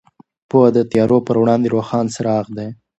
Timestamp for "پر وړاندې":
1.27-1.71